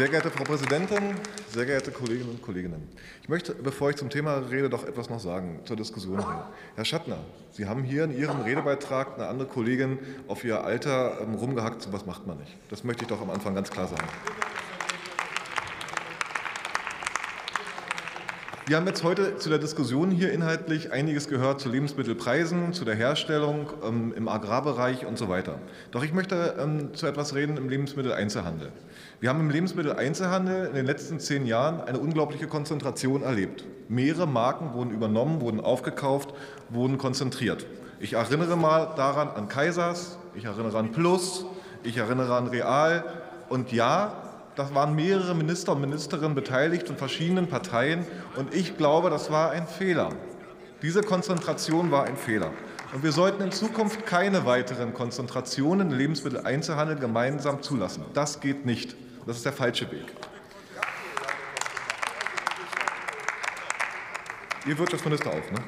Sehr 0.00 0.08
geehrte 0.08 0.30
Frau 0.30 0.44
Präsidentin, 0.44 1.14
sehr 1.50 1.66
geehrte 1.66 1.90
Kolleginnen 1.90 2.30
und 2.30 2.40
Kollegen! 2.40 2.72
Ich 3.20 3.28
möchte, 3.28 3.52
bevor 3.54 3.90
ich 3.90 3.96
zum 3.96 4.08
Thema 4.08 4.36
rede, 4.50 4.70
doch 4.70 4.86
etwas 4.86 5.10
noch 5.10 5.20
sagen 5.20 5.60
zur 5.66 5.76
Diskussion 5.76 6.20
hier. 6.20 6.48
Herr 6.74 6.86
Schattner, 6.86 7.18
Sie 7.52 7.66
haben 7.66 7.82
hier 7.82 8.04
in 8.04 8.16
Ihrem 8.16 8.40
Redebeitrag 8.40 9.16
eine 9.18 9.26
andere 9.26 9.46
Kollegin 9.46 9.98
auf 10.26 10.42
ihr 10.42 10.64
Alter 10.64 11.20
ähm, 11.20 11.34
rumgehackt. 11.34 11.82
So 11.82 11.92
was 11.92 12.06
macht 12.06 12.26
man 12.26 12.38
nicht. 12.38 12.56
Das 12.70 12.82
möchte 12.82 13.02
ich 13.02 13.08
doch 13.08 13.20
am 13.20 13.28
Anfang 13.28 13.54
ganz 13.54 13.68
klar 13.68 13.88
sagen. 13.88 14.08
Wir 18.70 18.76
haben 18.76 18.86
jetzt 18.86 19.02
heute 19.02 19.36
zu 19.36 19.48
der 19.48 19.58
Diskussion 19.58 20.12
hier 20.12 20.30
inhaltlich 20.30 20.92
einiges 20.92 21.26
gehört 21.26 21.60
zu 21.60 21.68
Lebensmittelpreisen, 21.68 22.72
zu 22.72 22.84
der 22.84 22.94
Herstellung 22.94 23.68
ähm, 23.84 24.14
im 24.16 24.28
Agrarbereich 24.28 25.06
und 25.06 25.18
so 25.18 25.28
weiter. 25.28 25.58
Doch 25.90 26.04
ich 26.04 26.12
möchte 26.12 26.54
ähm, 26.56 26.94
zu 26.94 27.08
etwas 27.08 27.34
reden 27.34 27.56
im 27.56 27.68
Lebensmitteleinzelhandel. 27.68 28.70
Wir 29.18 29.28
haben 29.28 29.40
im 29.40 29.50
Lebensmitteleinzelhandel 29.50 30.68
in 30.68 30.74
den 30.76 30.86
letzten 30.86 31.18
zehn 31.18 31.46
Jahren 31.46 31.80
eine 31.80 31.98
unglaubliche 31.98 32.46
Konzentration 32.46 33.24
erlebt. 33.24 33.64
Mehrere 33.88 34.28
Marken 34.28 34.72
wurden 34.72 34.92
übernommen, 34.92 35.40
wurden 35.40 35.58
aufgekauft, 35.58 36.32
wurden 36.68 36.96
konzentriert. 36.96 37.66
Ich 37.98 38.12
erinnere 38.12 38.56
mal 38.56 38.92
daran 38.94 39.30
an 39.30 39.48
Kaisers, 39.48 40.16
ich 40.36 40.44
erinnere 40.44 40.78
an 40.78 40.92
Plus, 40.92 41.44
ich 41.82 41.96
erinnere 41.96 42.36
an 42.36 42.46
Real. 42.46 43.02
Und 43.48 43.72
ja, 43.72 44.29
da 44.60 44.74
waren 44.74 44.94
mehrere 44.94 45.34
Minister 45.34 45.72
und 45.72 45.80
Ministerinnen 45.80 46.34
beteiligt 46.34 46.86
von 46.86 46.98
verschiedenen 46.98 47.46
Parteien. 47.46 48.04
Und 48.36 48.54
ich 48.54 48.76
glaube, 48.76 49.08
das 49.08 49.30
war 49.30 49.52
ein 49.52 49.66
Fehler. 49.66 50.10
Diese 50.82 51.00
Konzentration 51.00 51.90
war 51.90 52.04
ein 52.04 52.16
Fehler. 52.18 52.50
Und 52.92 53.02
wir 53.02 53.12
sollten 53.12 53.42
in 53.42 53.52
Zukunft 53.52 54.04
keine 54.04 54.44
weiteren 54.44 54.92
Konzentrationen 54.92 55.92
im 55.92 55.96
Lebensmitteleinzelhandel 55.96 56.96
gemeinsam 56.96 57.62
zulassen. 57.62 58.04
Das 58.12 58.40
geht 58.40 58.66
nicht. 58.66 58.96
Das 59.26 59.38
ist 59.38 59.46
der 59.46 59.54
falsche 59.54 59.90
Weg. 59.90 60.04
Ihr 64.66 64.76
Wirtschaftsminister 64.76 65.30
auch, 65.30 65.50
ne? 65.52 65.64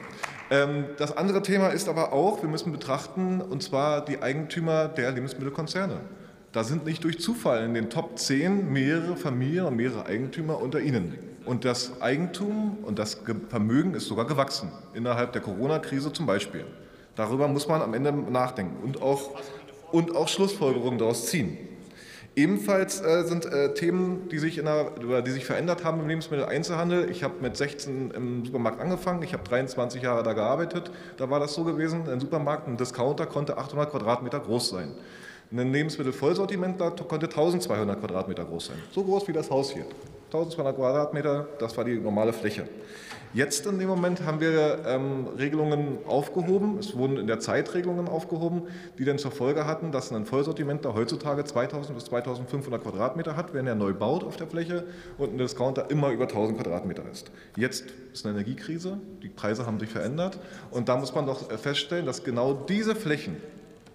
Ähm, 0.51 0.85
das 0.99 1.17
andere 1.17 1.41
Thema 1.41 1.69
ist 1.69 1.89
aber 1.89 2.13
auch, 2.13 2.43
wir 2.43 2.49
müssen 2.51 2.73
betrachten, 2.73 3.41
und 3.41 3.63
zwar 3.63 4.05
die 4.05 4.21
Eigentümer 4.21 4.89
der 4.89 5.13
Lebensmittelkonzerne. 5.13 6.01
Da 6.53 6.65
sind 6.65 6.85
nicht 6.85 7.03
durch 7.03 7.19
Zufall 7.19 7.65
in 7.65 7.73
den 7.73 7.89
Top 7.89 8.19
10 8.19 8.71
mehrere 8.71 9.17
Familien 9.17 9.65
und 9.65 9.77
mehrere 9.77 10.05
Eigentümer 10.05 10.61
unter 10.61 10.81
ihnen. 10.81 11.19
Und 11.47 11.65
das 11.65 12.03
Eigentum 12.03 12.77
und 12.83 12.99
das 12.99 13.23
Vermögen 13.49 13.95
ist 13.95 14.07
sogar 14.07 14.27
gewachsen, 14.27 14.71
innerhalb 14.93 15.33
der 15.33 15.41
Corona-Krise 15.41 16.13
zum 16.13 16.27
Beispiel. 16.27 16.67
Darüber 17.17 17.49
muss 17.49 17.69
man 17.69 17.81
am 17.81 17.95
Ende 17.95 18.13
nachdenken 18.13 18.85
und 18.85 19.01
auch, 19.01 19.31
und 19.93 20.15
auch 20.15 20.29
Schlussfolgerungen 20.29 20.99
daraus 20.99 21.27
ziehen. 21.27 21.57
Ebenfalls 22.37 23.01
äh, 23.01 23.25
sind 23.25 23.47
äh, 23.47 23.73
Themen, 23.73 24.29
die 24.31 24.39
sich, 24.39 24.57
der, 24.57 25.23
die 25.23 25.31
sich, 25.31 25.47
verändert 25.47 25.85
haben 25.85 26.01
im 26.01 26.09
Lebensmitteleinzelhandel. 26.09 27.11
Ich 27.11 27.23
habe 27.23 27.35
mit 27.41 27.57
16 27.57 28.11
im 28.11 28.45
Supermarkt 28.45 28.81
angefangen. 28.81 29.23
Ich 29.23 29.33
habe 29.33 29.43
23 29.43 30.03
Jahre 30.03 30.23
da 30.23 30.33
gearbeitet. 30.33 30.91
Da 31.19 31.29
war 31.29 31.41
das 31.41 31.53
so 31.55 31.65
gewesen. 31.65 32.09
Ein 32.09 32.21
Supermarkt, 32.21 32.69
ein 32.69 32.79
Discounter 32.79 33.27
konnte 33.27 33.59
800 33.59 33.91
Quadratmeter 33.91 34.41
groß 34.41 34.71
sein. 34.71 34.93
Ein 35.55 35.71
Lebensmittelvollsortimentler 35.71 36.93
konnte 36.93 37.27
1200 37.27 38.01
Quadratmeter 38.01 38.45
groß 38.45 38.67
sein. 38.67 38.77
So 38.91 39.05
groß 39.05 39.29
wie 39.29 39.35
das 39.35 39.51
Haus 39.51 39.71
hier. 39.71 39.85
1200 40.27 40.77
Quadratmeter, 40.77 41.47
das 41.59 41.77
war 41.77 41.85
die 41.85 41.97
normale 41.97 42.33
Fläche. 42.33 42.67
Jetzt 43.35 43.67
in 43.67 43.79
dem 43.79 43.89
Moment 43.89 44.25
haben 44.25 44.41
wir 44.41 44.79
ähm, 44.87 45.27
Regelungen 45.39 45.99
aufgehoben. 46.07 46.79
Es 46.79 46.97
wurden 46.97 47.19
in 47.19 47.27
der 47.27 47.39
Zeit 47.39 47.75
Regelungen 47.75 48.09
aufgehoben, 48.09 48.63
die 48.99 49.05
dann 49.05 49.19
zur 49.19 49.31
Folge 49.31 49.67
hatten, 49.67 49.93
dass 49.93 50.11
ein 50.11 50.25
Vollsortimentler 50.25 50.95
heutzutage 50.95 51.45
2000 51.45 51.99
bis 51.99 52.07
2500 52.07 52.83
Quadratmeter 52.83 53.37
hat, 53.37 53.53
wenn 53.53 53.67
er 53.67 53.75
neu 53.75 53.93
baut 53.93 54.25
auf 54.25 54.39
der 54.39 54.47
Fläche 54.47 54.85
und 55.19 55.35
ein 55.35 55.39
Discounter 55.39 55.91
immer 55.91 56.13
über 56.13 56.25
1000 56.25 56.59
Quadratmeter 56.59 57.03
ist. 57.13 57.31
Jetzt 57.57 57.85
ist 58.15 58.25
eine 58.25 58.37
Energiekrise, 58.37 58.99
die 59.23 59.29
Preise 59.29 59.67
haben 59.67 59.79
sich 59.79 59.91
verändert 59.91 60.39
und 60.71 60.89
da 60.89 60.97
muss 60.97 61.15
man 61.15 61.27
doch 61.27 61.51
feststellen, 61.59 62.07
dass 62.07 62.25
genau 62.25 62.55
diese 62.55 62.95
Flächen 62.95 63.37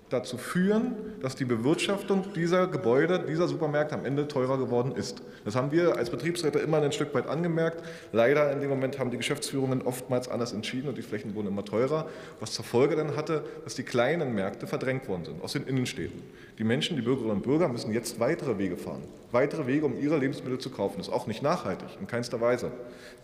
dazu 0.10 0.38
führen, 0.38 0.96
dass 1.22 1.36
die 1.36 1.46
Bewirtschaftung 1.46 2.34
dieser 2.34 2.68
Gebäude, 2.68 3.26
dieser 3.28 3.48
Supermärkte 3.48 3.96
am 3.96 4.06
Ende 4.06 4.28
teurer 4.28 4.58
geworden 4.58 4.94
ist. 4.96 5.22
Das 5.44 5.56
haben 5.56 5.72
wir 5.72 5.98
als 5.98 6.10
Betriebsräte 6.10 6.60
immer 6.60 6.82
ein 6.82 6.92
Stück 6.92 7.14
weit 7.14 7.28
angemerkt. 7.28 7.84
Leider 8.12 8.52
in 8.52 8.62
dem 8.62 8.70
Moment 8.70 9.00
haben 9.00 9.12
die 9.12 9.18
Geschäftsführungen 9.18 9.82
oftmals 9.82 10.30
anders 10.30 10.54
entschieden 10.54 10.88
und 10.88 10.98
die 10.98 11.02
Flächen 11.02 11.36
wurden 11.36 11.48
immer 11.48 11.66
teurer, 11.66 12.08
was 12.40 12.52
zur 12.54 12.64
Folge 12.64 12.96
dann 12.96 13.16
hatte, 13.16 13.44
dass 13.64 13.76
die 13.76 13.84
kleinen 13.84 14.34
Märkte 14.34 14.68
verdrängt 14.68 15.08
worden 15.08 15.26
sind 15.26 15.44
aus 15.44 15.54
den 15.54 15.66
Innenstädten. 15.68 16.22
Die 16.58 16.64
Menschen, 16.64 16.96
die 16.96 17.04
Bürgerinnen 17.04 17.38
und 17.38 17.44
Bürger 17.44 17.68
müssen 17.68 17.94
jetzt 17.94 18.20
weitere 18.20 18.58
Wege 18.58 18.78
fahren, 18.78 19.04
weitere 19.32 19.68
Wege, 19.68 19.86
um 19.86 20.00
ihre 20.00 20.18
Lebensmittel 20.18 20.60
zu 20.60 20.70
kaufen. 20.70 20.96
Das 20.98 21.08
ist 21.08 21.14
auch 21.14 21.28
nicht 21.28 21.44
nachhaltig, 21.44 21.90
in 22.00 22.08
keinster 22.08 22.40
Weise. 22.42 22.72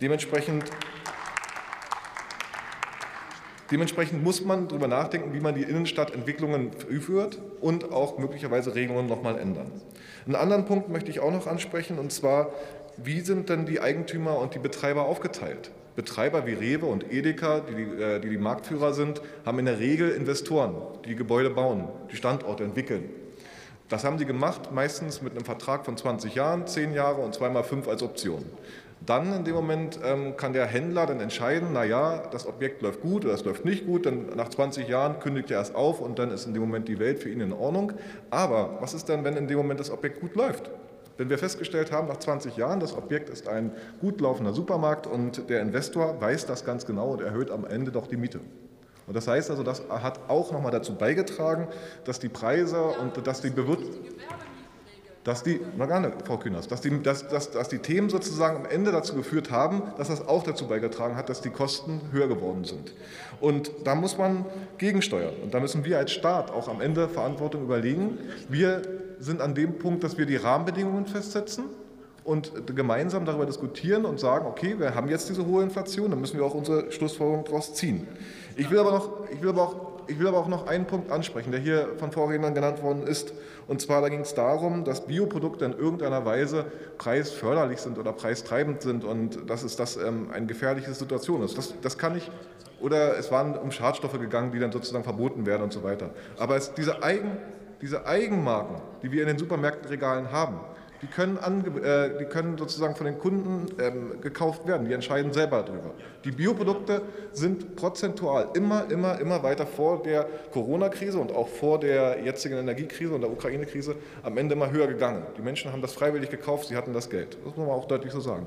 Dementsprechend 0.00 0.64
Dementsprechend 3.70 4.22
muss 4.22 4.44
man 4.44 4.68
darüber 4.68 4.88
nachdenken, 4.88 5.32
wie 5.32 5.40
man 5.40 5.54
die 5.54 5.62
Innenstadtentwicklungen 5.62 6.72
führt 6.72 7.40
und 7.60 7.92
auch 7.92 8.18
möglicherweise 8.18 8.74
Regelungen 8.74 9.06
noch 9.06 9.22
mal 9.22 9.38
ändern. 9.38 9.72
Einen 10.26 10.36
anderen 10.36 10.64
Punkt 10.66 10.90
möchte 10.90 11.10
ich 11.10 11.20
auch 11.20 11.32
noch 11.32 11.46
ansprechen, 11.46 11.98
und 11.98 12.12
zwar, 12.12 12.50
wie 12.96 13.20
sind 13.20 13.48
denn 13.48 13.64
die 13.64 13.80
Eigentümer 13.80 14.38
und 14.38 14.54
die 14.54 14.58
Betreiber 14.58 15.06
aufgeteilt? 15.06 15.70
Betreiber 15.96 16.46
wie 16.46 16.52
Rewe 16.52 16.86
und 16.86 17.10
Edeka, 17.12 17.60
die 17.60 17.74
die, 17.74 18.02
äh, 18.02 18.20
die 18.20 18.28
die, 18.28 18.38
Marktführer 18.38 18.92
sind, 18.92 19.22
haben 19.46 19.58
in 19.60 19.66
der 19.66 19.78
Regel 19.78 20.10
Investoren, 20.10 20.74
die, 21.04 21.10
die 21.10 21.16
Gebäude 21.16 21.50
bauen, 21.50 21.88
die 22.10 22.16
Standorte 22.16 22.64
entwickeln. 22.64 23.08
Das 23.88 24.02
haben 24.02 24.18
sie 24.18 24.24
gemacht, 24.24 24.72
meistens 24.72 25.22
mit 25.22 25.32
einem 25.32 25.44
Vertrag 25.44 25.84
von 25.84 25.96
20 25.96 26.34
Jahren, 26.34 26.66
10 26.66 26.94
Jahre 26.94 27.20
und 27.20 27.34
zweimal 27.34 27.64
fünf 27.64 27.86
als 27.86 28.02
Option. 28.02 28.44
Dann 29.04 29.32
in 29.34 29.44
dem 29.44 29.54
Moment 29.54 29.98
ähm, 30.02 30.36
kann 30.36 30.52
der 30.52 30.66
Händler 30.66 31.06
dann 31.06 31.20
entscheiden, 31.20 31.70
na 31.72 31.84
ja, 31.84 32.22
das 32.30 32.46
Objekt 32.46 32.80
läuft 32.80 33.00
gut 33.02 33.24
oder 33.24 33.34
es 33.34 33.44
läuft 33.44 33.64
nicht 33.64 33.86
gut. 33.86 34.06
Dann 34.06 34.28
nach 34.34 34.48
20 34.48 34.88
Jahren 34.88 35.20
kündigt 35.20 35.50
er 35.50 35.60
es 35.60 35.74
auf 35.74 36.00
und 36.00 36.18
dann 36.18 36.30
ist 36.30 36.46
in 36.46 36.54
dem 36.54 36.62
Moment 36.62 36.88
die 36.88 36.98
Welt 36.98 37.18
für 37.18 37.28
ihn 37.28 37.40
in 37.40 37.52
Ordnung. 37.52 37.92
Aber 38.30 38.78
was 38.80 38.94
ist 38.94 39.08
dann, 39.08 39.24
wenn 39.24 39.36
in 39.36 39.46
dem 39.46 39.58
Moment 39.58 39.80
das 39.80 39.90
Objekt 39.90 40.20
gut 40.20 40.34
läuft? 40.34 40.70
Wenn 41.16 41.30
wir 41.30 41.38
festgestellt 41.38 41.92
haben, 41.92 42.08
nach 42.08 42.16
20 42.16 42.56
Jahren, 42.56 42.80
das 42.80 42.96
Objekt 42.96 43.30
ist 43.30 43.46
ein 43.46 43.72
gut 44.00 44.20
laufender 44.20 44.52
Supermarkt 44.52 45.06
und 45.06 45.48
der 45.48 45.60
Investor 45.60 46.20
weiß 46.20 46.46
das 46.46 46.64
ganz 46.64 46.86
genau 46.86 47.12
und 47.12 47.20
erhöht 47.20 47.50
am 47.50 47.64
Ende 47.64 47.92
doch 47.92 48.06
die 48.06 48.16
Miete. 48.16 48.40
Und 49.06 49.14
das 49.14 49.28
heißt 49.28 49.50
also, 49.50 49.62
das 49.62 49.82
hat 49.88 50.18
auch 50.28 50.50
nochmal 50.50 50.72
dazu 50.72 50.94
beigetragen, 50.94 51.68
dass 52.04 52.18
die 52.18 52.30
Preise 52.30 52.82
und 52.82 53.26
dass 53.26 53.42
die 53.42 53.50
Bewirtschaftung 53.50 54.53
dass 55.24 55.42
die, 55.42 55.60
na 55.76 55.86
gerne, 55.86 56.12
Frau 56.26 56.36
Kühners, 56.36 56.68
dass 56.68 56.82
die, 56.82 57.02
dass, 57.02 57.26
dass, 57.28 57.50
dass 57.50 57.68
die 57.68 57.78
Themen 57.78 58.10
sozusagen 58.10 58.56
am 58.56 58.66
Ende 58.66 58.92
dazu 58.92 59.14
geführt 59.14 59.50
haben, 59.50 59.82
dass 59.96 60.08
das 60.08 60.28
auch 60.28 60.42
dazu 60.42 60.68
beigetragen 60.68 61.16
hat, 61.16 61.30
dass 61.30 61.40
die 61.40 61.50
Kosten 61.50 62.02
höher 62.12 62.28
geworden 62.28 62.64
sind. 62.64 62.94
Und 63.40 63.70
da 63.84 63.94
muss 63.94 64.18
man 64.18 64.44
gegensteuern. 64.76 65.34
Und 65.42 65.54
da 65.54 65.60
müssen 65.60 65.84
wir 65.84 65.98
als 65.98 66.12
Staat 66.12 66.50
auch 66.50 66.68
am 66.68 66.82
Ende 66.82 67.08
Verantwortung 67.08 67.62
überlegen. 67.62 68.18
Wir 68.48 68.82
sind 69.18 69.40
an 69.40 69.54
dem 69.54 69.78
Punkt, 69.78 70.04
dass 70.04 70.18
wir 70.18 70.26
die 70.26 70.36
Rahmenbedingungen 70.36 71.06
festsetzen 71.06 71.64
und 72.24 72.52
gemeinsam 72.74 73.24
darüber 73.24 73.46
diskutieren 73.46 74.04
und 74.04 74.20
sagen, 74.20 74.46
okay, 74.46 74.78
wir 74.78 74.94
haben 74.94 75.08
jetzt 75.08 75.28
diese 75.30 75.46
hohe 75.46 75.62
Inflation, 75.62 76.10
dann 76.10 76.20
müssen 76.20 76.38
wir 76.38 76.44
auch 76.44 76.54
unsere 76.54 76.92
Schlussfolgerung 76.92 77.44
daraus 77.44 77.74
ziehen. 77.74 78.06
Ich 78.56 78.70
will 78.70 78.78
aber 78.78 78.92
noch, 78.92 79.30
ich 79.30 79.40
will 79.42 79.50
aber 79.50 79.62
auch 79.62 79.93
ich 80.06 80.18
will 80.18 80.26
aber 80.26 80.38
auch 80.38 80.48
noch 80.48 80.66
einen 80.66 80.86
Punkt 80.86 81.10
ansprechen, 81.10 81.50
der 81.50 81.60
hier 81.60 81.88
von 81.98 82.12
Vorrednern 82.12 82.54
genannt 82.54 82.82
worden 82.82 83.06
ist. 83.06 83.32
Und 83.66 83.80
zwar 83.80 84.00
da 84.00 84.08
ging 84.08 84.20
es 84.20 84.34
darum, 84.34 84.84
dass 84.84 85.06
Bioprodukte 85.06 85.64
in 85.64 85.72
irgendeiner 85.72 86.24
Weise 86.24 86.66
preisförderlich 86.98 87.80
sind 87.80 87.98
oder 87.98 88.12
preistreibend 88.12 88.82
sind 88.82 89.04
und 89.04 89.48
dass 89.48 89.62
es 89.62 89.76
das 89.76 89.96
ähm, 89.96 90.30
eine 90.32 90.46
gefährliche 90.46 90.92
Situation 90.94 91.42
ist. 91.42 91.56
Das, 91.56 91.74
das 91.80 91.98
kann 91.98 92.16
ich, 92.16 92.30
oder 92.80 93.18
es 93.18 93.30
waren 93.30 93.56
um 93.56 93.70
Schadstoffe 93.70 94.18
gegangen, 94.18 94.52
die 94.52 94.58
dann 94.58 94.72
sozusagen 94.72 95.04
verboten 95.04 95.46
werden 95.46 95.62
und 95.62 95.72
so 95.72 95.82
weiter. 95.82 96.10
Aber 96.38 96.56
es, 96.56 96.74
diese, 96.74 97.02
Eigen, 97.02 97.36
diese 97.80 98.06
Eigenmarken, 98.06 98.76
die 99.02 99.10
wir 99.10 99.22
in 99.22 99.28
den 99.28 99.38
Supermärktenregalen 99.38 100.30
haben, 100.30 100.60
die 101.02 101.06
können, 101.06 101.36
äh, 101.36 102.18
die 102.18 102.24
können 102.24 102.56
sozusagen 102.56 102.94
von 102.96 103.06
den 103.06 103.18
Kunden 103.18 103.66
ähm, 103.80 104.20
gekauft 104.20 104.66
werden. 104.66 104.86
Die 104.86 104.94
entscheiden 104.94 105.32
selber 105.32 105.62
darüber. 105.62 105.90
Die 106.24 106.30
Bioprodukte 106.30 107.02
sind 107.32 107.76
prozentual 107.76 108.48
immer, 108.54 108.90
immer, 108.90 109.18
immer 109.20 109.42
weiter 109.42 109.66
vor 109.66 110.02
der 110.02 110.26
Corona-Krise 110.52 111.18
und 111.18 111.32
auch 111.32 111.48
vor 111.48 111.78
der 111.80 112.22
jetzigen 112.22 112.56
Energiekrise 112.56 113.14
und 113.14 113.20
der 113.20 113.30
Ukraine-Krise 113.30 113.96
am 114.22 114.38
Ende 114.38 114.54
immer 114.54 114.70
höher 114.70 114.86
gegangen. 114.86 115.22
Die 115.36 115.42
Menschen 115.42 115.72
haben 115.72 115.82
das 115.82 115.92
freiwillig 115.92 116.30
gekauft, 116.30 116.68
sie 116.68 116.76
hatten 116.76 116.92
das 116.92 117.10
Geld. 117.10 117.36
Das 117.44 117.56
muss 117.56 117.66
man 117.66 117.76
auch 117.76 117.86
deutlich 117.86 118.12
so 118.12 118.20
sagen. 118.20 118.46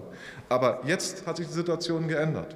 Aber 0.49 0.81
jetzt 0.85 1.27
hat 1.27 1.37
sich 1.37 1.47
die 1.47 1.53
Situation 1.53 2.07
geändert. 2.07 2.55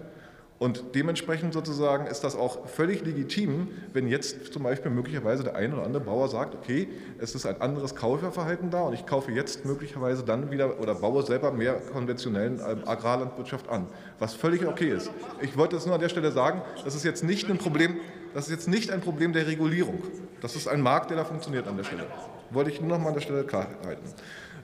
Und 0.61 0.93
dementsprechend 0.93 1.55
sozusagen 1.55 2.05
ist 2.05 2.23
das 2.23 2.35
auch 2.35 2.67
völlig 2.67 3.03
legitim, 3.03 3.69
wenn 3.93 4.07
jetzt 4.07 4.53
zum 4.53 4.61
Beispiel 4.61 4.91
möglicherweise 4.91 5.43
der 5.43 5.55
eine 5.55 5.73
oder 5.73 5.83
andere 5.83 6.03
Bauer 6.03 6.27
sagt, 6.27 6.53
okay, 6.53 6.87
es 7.17 7.33
ist 7.33 7.47
ein 7.47 7.59
anderes 7.61 7.95
Kauferverhalten 7.95 8.69
da 8.69 8.83
und 8.83 8.93
ich 8.93 9.07
kaufe 9.07 9.31
jetzt 9.31 9.65
möglicherweise 9.65 10.21
dann 10.23 10.51
wieder 10.51 10.79
oder 10.79 10.93
baue 10.93 11.23
selber 11.23 11.51
mehr 11.51 11.81
konventionellen 11.91 12.59
ähm, 12.59 12.87
Agrarlandwirtschaft 12.87 13.69
an, 13.69 13.87
was 14.19 14.35
völlig 14.35 14.63
okay 14.67 14.91
ist. 14.91 15.09
Ich 15.41 15.57
wollte 15.57 15.77
das 15.77 15.87
nur 15.87 15.95
an 15.95 16.01
der 16.01 16.09
Stelle 16.09 16.31
sagen, 16.31 16.61
das 16.85 16.93
ist 16.93 17.05
jetzt 17.05 17.23
nicht 17.23 17.49
ein 17.49 17.57
Problem, 17.57 17.95
das 18.33 18.45
ist 18.45 18.51
jetzt 18.51 18.67
nicht 18.67 18.91
ein 18.91 19.01
Problem 19.01 19.33
der 19.33 19.47
Regulierung. 19.47 20.01
Das 20.41 20.55
ist 20.55 20.67
ein 20.67 20.81
Markt, 20.81 21.09
der 21.09 21.17
da 21.17 21.25
funktioniert 21.25 21.67
an 21.67 21.77
der 21.77 21.83
Stelle. 21.83 22.07
Wollte 22.49 22.71
ich 22.71 22.81
nur 22.81 22.89
noch 22.89 22.99
mal 22.99 23.09
an 23.09 23.13
der 23.13 23.21
Stelle 23.21 23.43
klar 23.43 23.67
halten. 23.85 24.03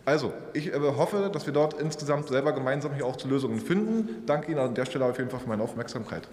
Also, 0.06 0.31
ich 0.54 0.74
äh, 0.74 0.80
hoffe, 0.80 1.30
dass 1.34 1.46
wir 1.46 1.54
dort 1.54 1.80
insgesamt 1.81 2.30
selber 2.30 2.54
gemeinsam 2.54 2.94
hier 2.94 3.06
auch 3.06 3.18
zu 3.18 3.28
Lösungen 3.28 3.60
finden. 3.60 4.25
Danke 4.25 4.52
Ihnen 4.52 4.60
an 4.62 4.74
der 4.74 4.86
Stelle 4.86 5.04
auf 5.06 5.18
jeden 5.18 5.30
Fall 5.30 5.42
für 5.42 5.50
meine 5.50 5.64
Aufmerksamkeit. 5.64 6.28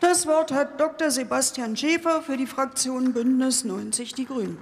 Das 0.00 0.26
Wort 0.26 0.52
hat 0.52 0.80
Dr. 0.80 1.10
Sebastian 1.10 1.76
Schäfer 1.76 2.22
für 2.22 2.36
die 2.36 2.46
Fraktion 2.46 3.12
Bündnis 3.12 3.64
90 3.64 4.14
Die 4.14 4.26
Grünen. 4.26 4.58